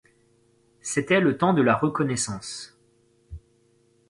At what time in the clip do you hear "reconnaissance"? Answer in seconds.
1.75-2.75